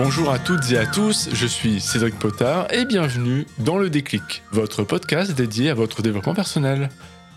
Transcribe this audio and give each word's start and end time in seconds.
Bonjour 0.00 0.30
à 0.30 0.38
toutes 0.38 0.70
et 0.70 0.78
à 0.78 0.86
tous, 0.86 1.28
je 1.32 1.44
suis 1.44 1.80
Cédric 1.80 2.16
Potard 2.20 2.72
et 2.72 2.84
bienvenue 2.84 3.48
dans 3.58 3.78
Le 3.78 3.90
Déclic, 3.90 4.44
votre 4.52 4.84
podcast 4.84 5.32
dédié 5.32 5.70
à 5.70 5.74
votre 5.74 6.02
développement 6.02 6.34
personnel. 6.34 6.88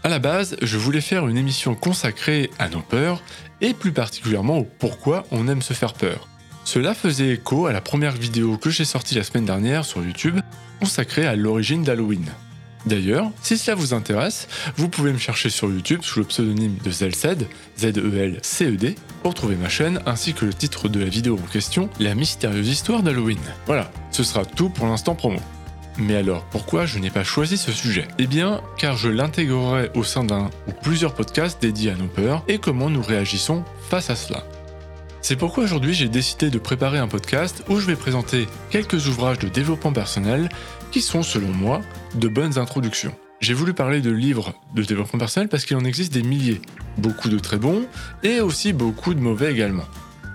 À 0.04 0.10
la 0.10 0.20
base, 0.20 0.56
je 0.62 0.78
voulais 0.78 1.02
faire 1.02 1.28
une 1.28 1.38
émission 1.38 1.74
consacrée 1.74 2.52
à 2.60 2.70
nos 2.70 2.82
peurs 2.82 3.24
et 3.62 3.74
plus 3.74 3.92
particulièrement 3.92 4.60
au 4.60 4.63
pourquoi 4.63 5.24
on 5.32 5.47
aime 5.47 5.63
se 5.63 5.74
faire 5.74 5.96
peur. 5.96 6.28
Cela 6.63 6.94
faisait 6.94 7.29
écho 7.29 7.66
à 7.66 7.74
la 7.74 7.82
première 7.82 8.13
vidéo 8.13 8.58
que 8.58 8.70
j'ai 8.70 8.86
sortie 8.86 9.16
la 9.16 9.24
semaine 9.24 9.46
dernière 9.46 9.84
sur 9.84 10.04
YouTube 10.04 10.40
consacrée 10.80 11.26
à 11.26 11.36
l'origine 11.36 11.82
d'Halloween. 11.82 12.26
D'ailleurs, 12.86 13.32
si 13.42 13.58
cela 13.58 13.76
vous 13.76 13.94
intéresse, 13.94 14.47
vous 14.76 14.90
pouvez 14.90 15.14
me 15.14 15.18
chercher 15.18 15.50
sur 15.50 15.70
YouTube 15.70 16.02
sous 16.04 16.20
le 16.20 16.26
pseudonyme 16.26 16.77
de 16.84 16.91
Zelced, 16.91 17.48
Z-E-L-C-E-D, 17.77 18.96
pour 19.23 19.34
trouver 19.34 19.55
ma 19.55 19.70
chaîne 19.70 20.00
ainsi 20.05 20.34
que 20.34 20.46
le 20.46 20.54
titre 20.54 20.90
de 20.90 21.00
la 21.00 21.05
vidéo 21.05 21.38
en 21.41 21.48
question, 21.48 21.90
La 22.00 22.16
mystérieuse 22.16 22.70
histoire 22.70 23.04
d'Halloween. 23.04 23.40
Voilà, 23.68 23.91
ce 24.12 24.24
sera 24.24 24.46
tout 24.46 24.70
pour 24.70 24.88
l'instant 24.88 25.16
promo. 25.16 25.40
Mais 25.98 26.16
alors, 26.16 26.46
pourquoi 26.46 26.86
je 26.86 27.00
n'ai 27.00 27.10
pas 27.10 27.24
choisi 27.24 27.58
ce 27.58 27.72
sujet? 27.72 28.08
Eh 28.18 28.26
bien, 28.26 28.62
car 28.78 28.96
je 28.96 29.10
l'intégrerai 29.10 29.91
au 29.94 30.04
sein 30.04 30.24
d'un 30.24 30.50
ou 30.68 30.72
plusieurs 30.82 31.13
podcasts 31.13 31.62
dédiés 31.62 31.91
à 31.91 31.96
nos 31.96 32.08
peurs 32.08 32.44
et 32.48 32.58
comment 32.58 32.90
nous 32.90 33.02
réagissons 33.02 33.63
face 33.90 34.10
à 34.10 34.16
cela. 34.16 34.44
C'est 35.24 35.36
pourquoi 35.36 35.64
aujourd'hui 35.64 35.94
j'ai 35.94 36.10
décidé 36.10 36.50
de 36.50 36.58
préparer 36.58 36.98
un 36.98 37.08
podcast 37.08 37.64
où 37.70 37.80
je 37.80 37.86
vais 37.86 37.96
présenter 37.96 38.48
quelques 38.72 39.08
ouvrages 39.08 39.38
de 39.38 39.50
développement 39.50 39.94
personnel 39.94 40.50
qui 40.90 41.00
sont, 41.02 41.22
selon 41.22 41.50
moi, 41.50 41.82
de 42.16 42.28
bonnes 42.28 42.58
introductions. 42.58 43.14
J'ai 43.40 43.54
voulu 43.54 43.74
parler 43.74 44.02
de 44.02 44.10
livres 44.10 44.56
de 44.74 44.82
développement 44.84 45.20
personnel 45.20 45.48
parce 45.48 45.66
qu'il 45.66 45.78
en 45.78 45.86
existe 45.86 46.12
des 46.12 46.24
milliers, 46.24 46.60
beaucoup 46.98 47.30
de 47.30 47.38
très 47.38 47.58
bons 47.58 47.86
et 48.24 48.40
aussi 48.40 48.74
beaucoup 48.74 49.14
de 49.14 49.20
mauvais 49.20 49.52
également. 49.52 49.86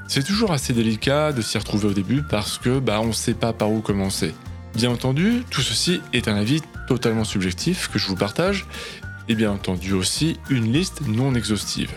C'est 0.07 0.25
toujours 0.25 0.53
assez 0.53 0.73
délicat 0.73 1.33
de 1.33 1.43
s'y 1.43 1.59
retrouver 1.59 1.89
au 1.89 1.93
début 1.93 2.23
parce 2.23 2.57
que 2.57 2.79
bah 2.79 3.01
on 3.01 3.12
sait 3.12 3.34
pas 3.34 3.53
par 3.53 3.73
où 3.73 3.81
commencer. 3.81 4.34
Bien 4.77 4.91
entendu, 4.91 5.43
tout 5.50 5.62
ceci 5.62 6.00
est 6.12 6.28
un 6.28 6.37
avis 6.37 6.62
totalement 6.87 7.25
subjectif 7.25 7.89
que 7.89 7.98
je 7.98 8.06
vous 8.06 8.15
partage 8.15 8.67
et 9.28 9.34
bien 9.34 9.50
entendu 9.50 9.95
aussi 9.95 10.39
une 10.48 10.73
liste 10.73 11.00
non 11.09 11.34
exhaustive. 11.34 11.93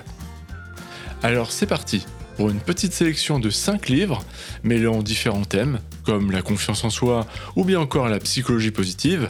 Alors 1.22 1.52
c'est 1.52 1.68
parti 1.68 2.04
pour 2.40 2.50
une 2.50 2.62
petite 2.62 2.94
sélection 2.94 3.38
de 3.38 3.50
5 3.50 3.90
livres 3.90 4.24
mêlant 4.64 5.04
différents 5.04 5.44
thèmes 5.44 5.82
comme 6.06 6.32
la 6.32 6.42
confiance 6.42 6.86
en 6.86 6.90
soi 6.90 7.28
ou 7.58 7.66
bien 7.66 7.82
encore 7.82 8.08
la 8.08 8.18
psychologie 8.20 8.72
positive, 8.72 9.30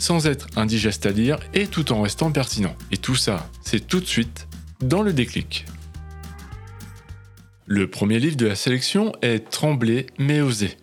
sans 0.00 0.26
être 0.26 0.48
indigeste 0.56 1.06
à 1.06 1.12
lire 1.12 1.38
et 1.54 1.68
tout 1.68 1.92
en 1.92 2.02
restant 2.02 2.32
pertinent. 2.32 2.74
Et 2.90 2.96
tout 2.96 3.14
ça, 3.14 3.48
c'est 3.64 3.86
tout 3.86 4.00
de 4.00 4.06
suite 4.06 4.48
dans 4.80 5.02
le 5.02 5.12
déclic. 5.12 5.66
Le 7.66 7.88
premier 7.88 8.18
livre 8.18 8.36
de 8.36 8.46
la 8.46 8.56
sélection 8.56 9.12
est 9.22 9.48
Trembler 9.48 10.06
mais 10.18 10.40
oser, 10.40 10.76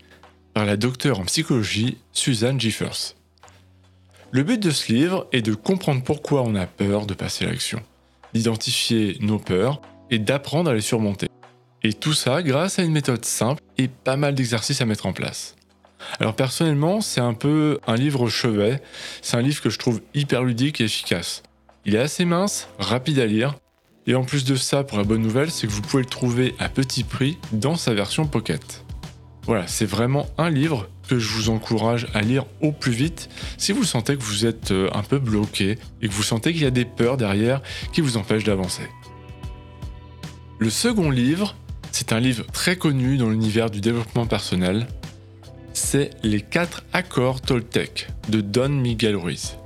par 0.53 0.63
la 0.63 0.77
docteure 0.77 1.19
en 1.19 1.25
psychologie 1.25 1.97
Suzanne 2.13 2.57
Giffers. 2.57 3.15
Le 4.31 4.43
but 4.43 4.63
de 4.63 4.71
ce 4.71 4.93
livre 4.93 5.27
est 5.33 5.41
de 5.41 5.55
comprendre 5.55 6.03
pourquoi 6.03 6.41
on 6.43 6.55
a 6.55 6.67
peur 6.67 7.05
de 7.05 7.13
passer 7.13 7.43
à 7.43 7.49
l'action, 7.49 7.81
d'identifier 8.33 9.17
nos 9.19 9.39
peurs 9.39 9.81
et 10.09 10.19
d'apprendre 10.19 10.69
à 10.69 10.73
les 10.73 10.79
surmonter. 10.79 11.28
Et 11.83 11.93
tout 11.93 12.13
ça 12.13 12.43
grâce 12.43 12.79
à 12.79 12.83
une 12.83 12.91
méthode 12.91 13.23
simple 13.23 13.61
et 13.77 13.87
pas 13.87 14.17
mal 14.17 14.35
d'exercices 14.35 14.81
à 14.81 14.85
mettre 14.85 15.05
en 15.05 15.13
place. 15.13 15.55
Alors 16.19 16.35
personnellement, 16.35 17.01
c'est 17.01 17.21
un 17.21 17.33
peu 17.33 17.79
un 17.87 17.95
livre 17.95 18.29
chevet. 18.29 18.81
C'est 19.21 19.37
un 19.37 19.41
livre 19.41 19.61
que 19.61 19.69
je 19.69 19.79
trouve 19.79 20.01
hyper 20.13 20.43
ludique 20.43 20.81
et 20.81 20.85
efficace. 20.85 21.43
Il 21.85 21.95
est 21.95 21.99
assez 21.99 22.25
mince, 22.25 22.67
rapide 22.79 23.19
à 23.19 23.25
lire. 23.25 23.55
Et 24.07 24.15
en 24.15 24.23
plus 24.23 24.43
de 24.43 24.55
ça, 24.55 24.83
pour 24.83 24.97
la 24.97 25.03
bonne 25.03 25.21
nouvelle, 25.21 25.51
c'est 25.51 25.67
que 25.67 25.71
vous 25.71 25.81
pouvez 25.81 26.03
le 26.03 26.09
trouver 26.09 26.55
à 26.59 26.67
petit 26.67 27.03
prix 27.03 27.37
dans 27.51 27.75
sa 27.75 27.93
version 27.93 28.27
pocket. 28.27 28.83
Voilà, 29.43 29.67
c'est 29.67 29.85
vraiment 29.85 30.27
un 30.37 30.49
livre 30.49 30.89
que 31.07 31.17
je 31.17 31.29
vous 31.29 31.49
encourage 31.49 32.07
à 32.13 32.21
lire 32.21 32.45
au 32.61 32.71
plus 32.71 32.91
vite 32.91 33.29
si 33.57 33.71
vous 33.71 33.83
sentez 33.83 34.15
que 34.15 34.21
vous 34.21 34.45
êtes 34.45 34.71
euh, 34.71 34.89
un 34.93 35.01
peu 35.01 35.17
bloqué 35.17 35.79
et 36.01 36.07
que 36.07 36.13
vous 36.13 36.23
sentez 36.23 36.53
qu'il 36.53 36.61
y 36.61 36.67
a 36.67 36.71
des 36.71 36.85
peurs 36.85 37.17
derrière 37.17 37.61
qui 37.91 38.01
vous 38.01 38.17
empêchent 38.17 38.43
d'avancer. 38.43 38.87
Le 40.59 40.69
second 40.69 41.09
livre, 41.09 41.55
c'est 41.91 42.13
un 42.13 42.19
livre 42.19 42.45
très 42.51 42.75
connu 42.75 43.17
dans 43.17 43.29
l'univers 43.29 43.69
du 43.69 43.81
développement 43.81 44.25
personnel. 44.25 44.87
C'est 45.73 46.11
Les 46.23 46.41
4 46.41 46.83
accords 46.93 47.41
Toltec 47.41 48.07
de 48.29 48.41
Don 48.41 48.69
Miguel 48.69 49.15
Ruiz. 49.15 49.57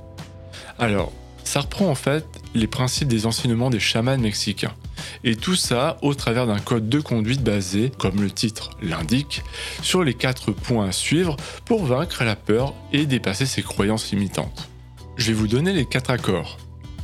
Alors, 0.78 1.12
ça 1.44 1.60
reprend 1.60 1.88
en 1.88 1.94
fait 1.94 2.24
les 2.54 2.66
principes 2.66 3.08
des 3.08 3.26
enseignements 3.26 3.70
des 3.70 3.80
chamans 3.80 4.18
mexicains. 4.18 4.74
Et 5.22 5.36
tout 5.36 5.56
ça 5.56 5.98
au 6.02 6.14
travers 6.14 6.46
d'un 6.46 6.58
code 6.58 6.88
de 6.88 7.00
conduite 7.00 7.42
basé, 7.42 7.92
comme 7.98 8.20
le 8.20 8.30
titre 8.30 8.70
l'indique, 8.82 9.42
sur 9.82 10.04
les 10.04 10.14
4 10.14 10.52
points 10.52 10.88
à 10.88 10.92
suivre 10.92 11.36
pour 11.64 11.84
vaincre 11.84 12.24
la 12.24 12.36
peur 12.36 12.74
et 12.92 13.06
dépasser 13.06 13.46
ses 13.46 13.62
croyances 13.62 14.10
limitantes. 14.10 14.68
Je 15.16 15.28
vais 15.28 15.32
vous 15.34 15.48
donner 15.48 15.72
les 15.72 15.86
4 15.86 16.10
accords. 16.10 16.58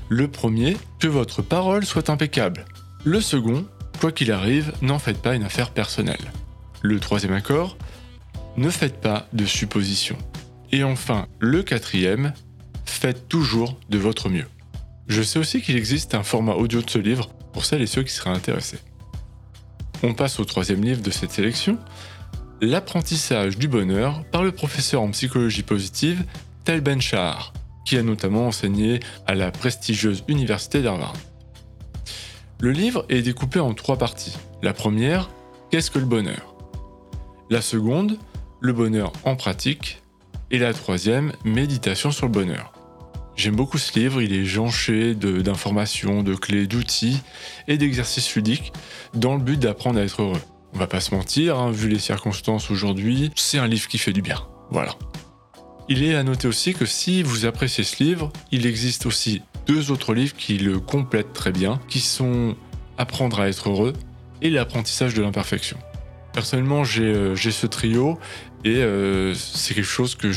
Le 0.08 0.28
premier, 0.28 0.76
que 0.98 1.06
votre 1.06 1.42
parole 1.42 1.86
soit 1.86 2.10
impeccable. 2.10 2.64
Le 3.04 3.20
second, 3.20 3.64
Quoi 4.00 4.12
qu'il 4.12 4.32
arrive, 4.32 4.72
n'en 4.80 4.98
faites 4.98 5.20
pas 5.20 5.34
une 5.34 5.44
affaire 5.44 5.70
personnelle. 5.70 6.32
Le 6.80 6.98
troisième 6.98 7.34
accord, 7.34 7.76
ne 8.56 8.70
faites 8.70 9.00
pas 9.00 9.28
de 9.32 9.44
suppositions. 9.44 10.18
Et 10.72 10.84
enfin, 10.84 11.26
le 11.38 11.62
quatrième, 11.62 12.32
faites 12.86 13.28
toujours 13.28 13.78
de 13.90 13.98
votre 13.98 14.30
mieux. 14.30 14.46
Je 15.06 15.22
sais 15.22 15.38
aussi 15.38 15.60
qu'il 15.60 15.76
existe 15.76 16.14
un 16.14 16.22
format 16.22 16.54
audio 16.54 16.80
de 16.80 16.88
ce 16.88 16.98
livre 16.98 17.28
pour 17.52 17.64
celles 17.64 17.82
et 17.82 17.86
ceux 17.86 18.02
qui 18.02 18.12
seraient 18.12 18.30
intéressés. 18.30 18.78
On 20.02 20.14
passe 20.14 20.40
au 20.40 20.44
troisième 20.44 20.82
livre 20.82 21.02
de 21.02 21.10
cette 21.10 21.32
sélection, 21.32 21.78
L'apprentissage 22.62 23.56
du 23.56 23.68
bonheur 23.68 24.22
par 24.24 24.42
le 24.42 24.52
professeur 24.52 25.00
en 25.00 25.10
psychologie 25.12 25.62
positive 25.62 26.24
Tel 26.64 26.82
Ben 26.82 27.00
Shahar, 27.00 27.54
qui 27.86 27.96
a 27.96 28.02
notamment 28.02 28.48
enseigné 28.48 29.00
à 29.26 29.34
la 29.34 29.50
prestigieuse 29.50 30.24
université 30.28 30.82
d'Harvard. 30.82 31.14
Le 32.62 32.72
livre 32.72 33.06
est 33.08 33.22
découpé 33.22 33.58
en 33.58 33.72
trois 33.72 33.96
parties. 33.96 34.36
La 34.60 34.74
première, 34.74 35.30
qu'est-ce 35.70 35.90
que 35.90 35.98
le 35.98 36.04
bonheur? 36.04 36.54
La 37.48 37.62
seconde, 37.62 38.18
le 38.60 38.74
bonheur 38.74 39.14
en 39.24 39.34
pratique. 39.34 40.02
Et 40.50 40.58
la 40.58 40.74
troisième, 40.74 41.32
méditation 41.42 42.10
sur 42.10 42.26
le 42.26 42.32
bonheur. 42.32 42.72
J'aime 43.34 43.56
beaucoup 43.56 43.78
ce 43.78 43.98
livre, 43.98 44.20
il 44.20 44.34
est 44.34 44.44
jonché 44.44 45.14
d'informations, 45.14 46.22
de, 46.22 46.34
clés, 46.34 46.66
d'outils 46.66 47.22
et 47.66 47.78
d'exercices 47.78 48.34
ludiques 48.34 48.74
dans 49.14 49.36
le 49.36 49.42
but 49.42 49.58
d'apprendre 49.58 49.98
à 49.98 50.02
être 50.02 50.20
heureux. 50.20 50.42
On 50.74 50.78
va 50.78 50.86
pas 50.86 51.00
se 51.00 51.14
mentir, 51.14 51.58
hein, 51.58 51.70
vu 51.70 51.88
les 51.88 51.98
circonstances 51.98 52.70
aujourd'hui, 52.70 53.30
c'est 53.36 53.58
un 53.58 53.68
livre 53.68 53.88
qui 53.88 53.96
fait 53.96 54.12
du 54.12 54.20
bien. 54.20 54.42
Voilà. 54.70 54.96
Il 55.88 56.02
est 56.02 56.14
à 56.14 56.22
noter 56.22 56.46
aussi 56.46 56.74
que 56.74 56.84
si 56.84 57.22
vous 57.22 57.46
appréciez 57.46 57.84
ce 57.84 58.04
livre, 58.04 58.30
il 58.52 58.66
existe 58.66 59.06
aussi 59.06 59.40
deux 59.70 59.92
autres 59.92 60.14
livres 60.14 60.34
qui 60.36 60.58
le 60.58 60.80
complètent 60.80 61.32
très 61.32 61.52
bien, 61.52 61.80
qui 61.88 62.00
sont 62.00 62.56
Apprendre 62.98 63.40
à 63.40 63.48
être 63.48 63.70
heureux 63.70 63.92
et 64.42 64.50
L'apprentissage 64.50 65.14
de 65.14 65.22
l'imperfection. 65.22 65.78
Personnellement, 66.32 66.82
j'ai 66.82 67.04
euh, 67.04 67.36
ce 67.36 67.66
trio 67.66 68.18
et 68.64 68.78
euh, 68.78 69.32
c'est 69.34 69.74
quelque 69.74 69.84
chose 69.84 70.16
que 70.16 70.32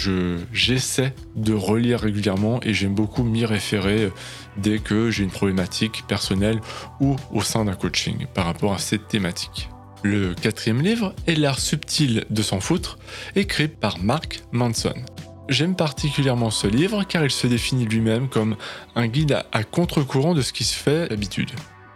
j'essaie 0.53 1.13
de 1.35 1.53
relire 1.53 1.99
régulièrement 1.99 2.59
et 2.61 2.73
j'aime 2.73 2.93
beaucoup 2.93 3.23
m'y 3.23 3.43
référer 3.45 4.03
euh, 4.03 4.09
dès 4.57 4.77
que 4.77 5.09
j'ai 5.09 5.23
une 5.23 5.31
problématique 5.31 6.03
personnelle 6.07 6.61
ou 7.01 7.15
au 7.31 7.41
sein 7.41 7.65
d'un 7.65 7.75
coaching 7.75 8.27
par 8.33 8.45
rapport 8.45 8.73
à 8.73 8.77
cette 8.77 9.07
thématique. 9.07 9.67
Le 10.03 10.35
quatrième 10.35 10.81
livre 10.81 11.15
est 11.27 11.35
L'art 11.35 11.59
subtil 11.59 12.25
de 12.29 12.41
s'en 12.43 12.59
foutre, 12.59 12.99
écrit 13.35 13.67
par 13.67 13.97
Mark 13.99 14.43
Manson. 14.51 14.93
J'aime 15.49 15.75
particulièrement 15.75 16.49
ce 16.49 16.67
livre 16.67 17.03
car 17.03 17.25
il 17.25 17.31
se 17.31 17.47
définit 17.47 17.85
lui-même 17.85 18.29
comme 18.29 18.55
un 18.95 19.07
guide 19.07 19.43
à, 19.51 19.63
contre-courant 19.63 20.33
de 20.33 20.41
ce 20.41 20.53
qui 20.53 20.63
se 20.63 20.75
fait 20.75 21.09
d'habitude. 21.09 21.51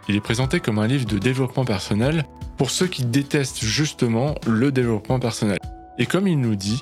Il 0.08 0.16
est 0.16 0.20
présenté 0.20 0.60
comme 0.60 0.78
un 0.78 0.86
livre 0.86 1.06
de 1.06 1.18
développement 1.18 1.64
personnel 1.64 2.26
pour 2.58 2.70
ceux 2.70 2.86
qui 2.86 3.04
détestent 3.04 3.64
justement 3.64 4.34
le 4.46 4.70
développement 4.70 5.18
personnel. 5.18 5.58
Et 5.98 6.04
comme 6.04 6.28
il 6.28 6.38
nous 6.38 6.56
dit, 6.56 6.80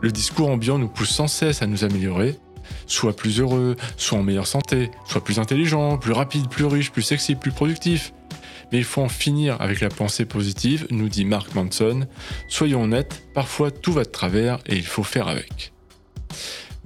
le 0.00 0.10
discours 0.10 0.48
ambiant 0.48 0.78
nous 0.78 0.88
pousse 0.88 1.10
sans 1.10 1.28
cesse 1.28 1.60
à 1.60 1.66
nous 1.66 1.84
améliorer, 1.84 2.38
soit 2.86 3.14
plus 3.14 3.40
heureux, 3.40 3.76
soit 3.98 4.18
en 4.18 4.22
meilleure 4.22 4.46
santé, 4.46 4.90
soit 5.06 5.22
plus 5.22 5.38
intelligent, 5.38 5.98
plus 5.98 6.12
rapide, 6.12 6.48
plus 6.48 6.64
riche, 6.64 6.92
plus 6.92 7.02
sexy, 7.02 7.34
plus 7.34 7.52
productif. 7.52 8.14
Mais 8.72 8.78
il 8.78 8.84
faut 8.84 9.02
en 9.02 9.08
finir 9.08 9.60
avec 9.60 9.80
la 9.80 9.90
pensée 9.90 10.24
positive, 10.24 10.86
nous 10.90 11.08
dit 11.08 11.24
Mark 11.24 11.54
Manson. 11.54 12.06
Soyons 12.48 12.82
honnêtes, 12.82 13.22
parfois 13.34 13.70
tout 13.70 13.92
va 13.92 14.04
de 14.04 14.10
travers 14.10 14.58
et 14.66 14.76
il 14.76 14.86
faut 14.86 15.04
faire 15.04 15.28
avec. 15.28 15.72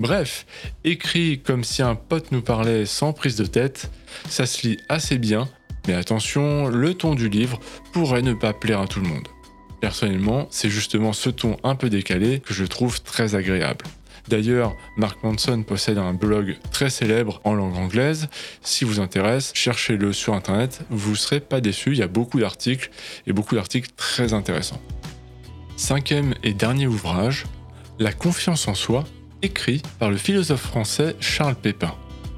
Bref, 0.00 0.47
écrit 0.82 1.41
comme 1.41 1.62
si 1.62 1.82
un 1.82 1.94
pote 1.94 2.32
nous 2.32 2.41
parlait 2.41 2.87
sans 2.87 3.12
prise 3.12 3.37
de 3.37 3.44
tête, 3.44 3.91
ça 4.31 4.47
se 4.47 4.67
lit 4.67 4.79
assez 4.88 5.19
bien, 5.19 5.47
mais 5.87 5.93
attention, 5.93 6.69
le 6.69 6.94
ton 6.94 7.14
du 7.14 7.29
livre 7.29 7.61
pourrait 7.93 8.23
ne 8.23 8.32
pas 8.32 8.55
plaire 8.55 8.81
à 8.81 8.87
tout 8.87 9.00
le 9.00 9.08
monde. 9.08 9.29
Personnellement, 9.82 10.47
c'est 10.50 10.70
justement 10.70 11.12
ce 11.12 11.29
ton 11.29 11.58
un 11.64 11.75
peu 11.75 11.91
décalé 11.91 12.41
que 12.41 12.55
je 12.55 12.64
trouve 12.64 13.02
très 13.02 13.35
agréable. 13.35 13.85
D'ailleurs, 14.26 14.75
Mark 14.97 15.23
Manson 15.23 15.62
possède 15.64 15.99
un 15.99 16.14
blog 16.14 16.56
très 16.70 16.88
célèbre 16.88 17.43
en 17.44 17.53
langue 17.53 17.76
anglaise. 17.76 18.29
Si 18.62 18.87
vous 18.87 19.00
intéresse, 19.00 19.53
cherchez-le 19.55 20.14
sur 20.14 20.32
internet, 20.32 20.81
vous 20.88 21.11
ne 21.11 21.17
serez 21.17 21.41
pas 21.41 21.61
déçus, 21.61 21.93
il 21.93 21.99
y 21.99 22.03
a 22.03 22.08
beaucoup 22.08 22.41
d'articles 22.41 22.91
et 23.26 23.35
beaucoup 23.35 23.55
d'articles 23.55 23.91
très 23.99 24.32
intéressants. 24.32 24.81
cinquième 25.76 26.35
et 26.43 26.55
dernier 26.55 26.87
ouvrage, 26.87 27.44
La 27.99 28.14
confiance 28.14 28.67
en 28.67 28.75
soi, 28.75 29.05
écrit 29.42 29.82
par 29.98 30.10
le 30.10 30.16
philosophe 30.16 30.62
français 30.62 31.16
Charles 31.20 31.56
Pépin. 31.56 31.94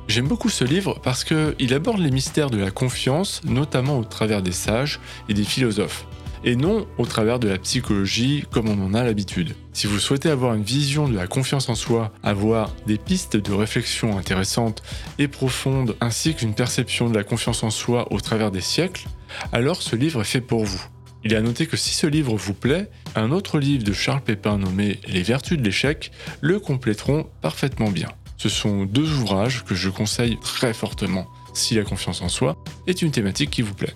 J'aime 0.09 0.29
beaucoup 0.29 0.49
ce 0.49 0.65
livre 0.65 0.99
parce 1.03 1.25
qu'il 1.25 1.75
aborde 1.75 2.01
les 2.01 2.11
mystères 2.11 2.51
de 2.51 2.59
la 2.59 2.71
confiance, 2.71 3.41
notamment 3.45 3.99
au 3.99 4.05
travers 4.05 4.43
des 4.43 4.53
sages 4.53 5.01
et 5.29 5.35
des 5.35 5.45
philosophes, 5.45 6.07
et 6.45 6.57
non 6.57 6.87
au 6.99 7.07
travers 7.07 7.39
de 7.39 7.49
la 7.49 7.59
psychologie 7.59 8.45
comme 8.51 8.69
on 8.69 8.85
en 8.85 8.95
a 8.95 9.05
l'habitude. 9.05 9.55
Si 9.73 9.87
vous 9.87 9.99
souhaitez 9.99 10.29
avoir 10.29 10.55
une 10.55 10.65
vision 10.65 11.09
de 11.09 11.17
la 11.17 11.27
confiance 11.27 11.69
en 11.69 11.75
soi, 11.75 12.13
avoir 12.23 12.73
des 12.87 12.99
pistes 12.99 13.37
de 13.37 13.53
réflexion 13.53 14.19
intéressantes 14.19 14.83
et 15.19 15.29
profondes, 15.29 15.97
ainsi 16.01 16.35
qu'une 16.35 16.55
perception 16.55 17.09
de 17.09 17.17
la 17.17 17.25
confiance 17.25 17.63
en 17.63 17.71
soi 17.71 18.13
au 18.13 18.21
travers 18.21 18.51
des 18.51 18.61
siècles, 18.61 19.07
alors 19.53 19.81
ce 19.81 19.97
livre 19.97 20.21
est 20.21 20.25
fait 20.25 20.41
pour 20.41 20.65
vous. 20.65 20.83
Il 21.25 21.33
est 21.33 21.37
à 21.37 21.41
noter 21.41 21.67
que 21.67 21.77
si 21.77 21.95
ce 21.95 22.07
livre 22.07 22.35
vous 22.35 22.55
plaît, 22.55 22.91
un 23.15 23.31
autre 23.31 23.59
livre 23.59 23.85
de 23.85 23.93
Charles 23.93 24.23
Pépin 24.23 24.59
nommé 24.59 24.99
Les 25.07 25.23
Vertus 25.23 25.57
de 25.57 25.63
l'échec 25.63 26.11
le 26.41 26.59
compléteront 26.59 27.29
parfaitement 27.41 27.91
bien. 27.91 28.09
Ce 28.39 28.49
sont 28.49 28.87
deux 28.87 29.09
ouvrages 29.13 29.65
que 29.65 29.77
je 29.77 29.89
conseille 29.89 30.37
très 30.41 30.75
fortement 30.75 31.29
si 31.55 31.75
la 31.75 31.85
confiance 31.85 32.23
en 32.23 32.29
soi 32.29 32.57
est 32.89 33.03
une 33.03 33.13
thématique 33.13 33.51
qui 33.51 33.63
vous 33.63 33.75
plaît. 33.75 33.95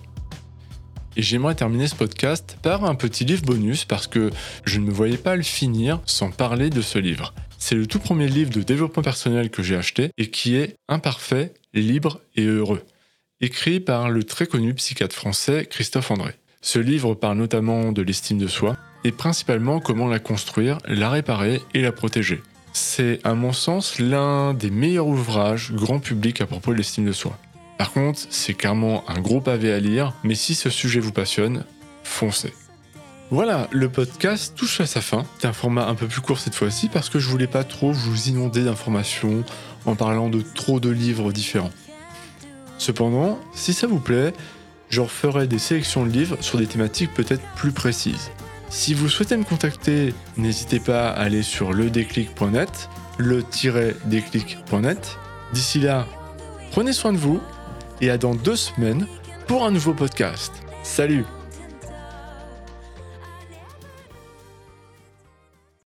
Et 1.17 1.21
j'aimerais 1.21 1.55
terminer 1.55 1.87
ce 1.87 1.95
podcast 1.95 2.57
par 2.61 2.85
un 2.85 2.95
petit 2.95 3.25
livre 3.25 3.41
bonus 3.41 3.83
parce 3.83 4.07
que 4.07 4.29
je 4.63 4.79
ne 4.79 4.85
me 4.85 4.91
voyais 4.91 5.17
pas 5.17 5.35
le 5.35 5.43
finir 5.43 5.99
sans 6.05 6.31
parler 6.31 6.69
de 6.69 6.81
ce 6.81 6.99
livre. 6.99 7.33
C'est 7.57 7.75
le 7.75 7.87
tout 7.87 7.99
premier 7.99 8.27
livre 8.27 8.51
de 8.51 8.61
développement 8.61 9.03
personnel 9.03 9.49
que 9.49 9.63
j'ai 9.63 9.75
acheté 9.75 10.11
et 10.17 10.29
qui 10.29 10.55
est 10.55 10.75
Imparfait, 10.87 11.55
libre 11.73 12.21
et 12.35 12.45
heureux, 12.45 12.83
écrit 13.41 13.79
par 13.79 14.09
le 14.09 14.23
très 14.23 14.45
connu 14.45 14.73
psychiatre 14.75 15.15
français 15.15 15.67
Christophe 15.69 16.11
André. 16.11 16.35
Ce 16.61 16.79
livre 16.79 17.13
parle 17.13 17.37
notamment 17.37 17.91
de 17.91 18.01
l'estime 18.01 18.37
de 18.37 18.47
soi 18.47 18.77
et 19.03 19.11
principalement 19.11 19.79
comment 19.79 20.07
la 20.07 20.19
construire, 20.19 20.79
la 20.87 21.09
réparer 21.09 21.61
et 21.73 21.81
la 21.81 21.91
protéger. 21.91 22.41
C'est 22.73 23.19
à 23.23 23.33
mon 23.33 23.53
sens 23.53 23.99
l'un 23.99 24.53
des 24.53 24.71
meilleurs 24.71 25.07
ouvrages 25.07 25.71
grand 25.71 25.99
public 25.99 26.41
à 26.41 26.45
propos 26.45 26.73
de 26.73 26.77
l'estime 26.77 27.05
de 27.05 27.11
soi. 27.11 27.37
Par 27.77 27.91
contre, 27.91 28.21
c'est 28.29 28.55
clairement 28.55 29.03
un 29.07 29.19
gros 29.19 29.39
pavé 29.39 29.71
à 29.71 29.79
lire, 29.79 30.13
mais 30.23 30.35
si 30.35 30.55
ce 30.55 30.69
sujet 30.69 30.99
vous 30.99 31.11
passionne, 31.11 31.63
foncez. 32.03 32.53
Voilà, 33.29 33.67
le 33.71 33.89
podcast 33.89 34.53
touche 34.55 34.79
à 34.79 34.85
sa 34.85 35.01
fin. 35.01 35.25
C'est 35.37 35.47
un 35.47 35.53
format 35.53 35.87
un 35.87 35.95
peu 35.95 36.07
plus 36.07 36.21
court 36.21 36.39
cette 36.39 36.55
fois-ci 36.55 36.87
parce 36.87 37.09
que 37.09 37.19
je 37.19 37.29
voulais 37.29 37.47
pas 37.47 37.63
trop 37.63 37.91
vous 37.91 38.29
inonder 38.29 38.63
d'informations 38.63 39.43
en 39.85 39.95
parlant 39.95 40.29
de 40.29 40.41
trop 40.41 40.79
de 40.79 40.89
livres 40.89 41.31
différents. 41.31 41.71
Cependant, 42.77 43.39
si 43.53 43.73
ça 43.73 43.85
vous 43.85 43.99
plaît, 43.99 44.33
je 44.89 45.01
referai 45.01 45.47
des 45.47 45.59
sélections 45.59 46.05
de 46.05 46.11
livres 46.11 46.37
sur 46.41 46.57
des 46.57 46.67
thématiques 46.67 47.13
peut-être 47.13 47.43
plus 47.55 47.71
précises. 47.71 48.31
Si 48.69 48.93
vous 48.93 49.09
souhaitez 49.09 49.35
me 49.37 49.43
contacter, 49.43 50.13
n'hésitez 50.35 50.79
pas 50.79 51.09
à 51.09 51.21
aller 51.21 51.43
sur 51.43 51.73
ledéclic.net, 51.73 52.89
le-déclic.net. 53.17 55.17
D'ici 55.53 55.79
là, 55.79 56.05
prenez 56.71 56.93
soin 56.93 57.13
de 57.13 57.17
vous 57.17 57.41
et 58.01 58.09
à 58.09 58.17
dans 58.17 58.35
deux 58.35 58.57
semaines 58.57 59.07
pour 59.47 59.65
un 59.65 59.71
nouveau 59.71 59.93
podcast. 59.93 60.51
Salut 60.83 61.25